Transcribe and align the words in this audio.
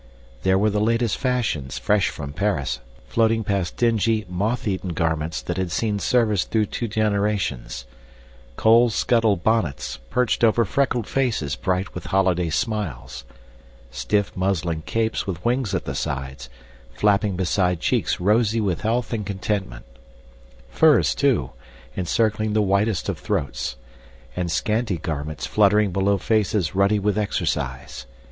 There 0.41 0.57
were 0.57 0.71
the 0.71 0.81
latest 0.81 1.15
fashions, 1.19 1.77
fresh 1.77 2.09
from 2.09 2.33
Paris, 2.33 2.79
floating 3.07 3.43
past 3.43 3.77
dingy, 3.77 4.25
moth 4.27 4.67
eaten 4.67 4.93
garments 4.93 5.43
that 5.43 5.57
had 5.57 5.71
seen 5.71 5.99
service 5.99 6.43
through 6.43 6.65
two 6.73 6.87
generations; 6.87 7.85
coal 8.55 8.89
scuttle 8.89 9.35
bonnets 9.37 9.97
perched 10.09 10.43
over 10.43 10.65
freckled 10.65 11.05
faces 11.05 11.55
bright 11.55 11.93
with 11.93 12.05
holiday 12.07 12.49
smiles; 12.49 13.25
stiff 13.91 14.35
muslin 14.35 14.81
caps 14.87 15.27
with 15.27 15.45
wings 15.45 15.75
at 15.75 15.85
the 15.85 15.93
sides, 15.93 16.49
flapping 16.95 17.35
beside 17.35 17.79
cheeks 17.79 18.19
rosy 18.19 18.59
with 18.59 18.81
health 18.81 19.13
and 19.13 19.27
contentment; 19.27 19.85
furs, 20.71 21.13
too, 21.13 21.51
encircling 21.95 22.53
the 22.53 22.61
whitest 22.63 23.07
of 23.07 23.19
throats; 23.19 23.75
and 24.35 24.51
scanty 24.51 24.97
garments 24.97 25.45
fluttering 25.45 25.91
below 25.91 26.17
faces 26.17 26.73
ruddy 26.73 26.97
with 26.97 27.19
exercise. 27.19 28.07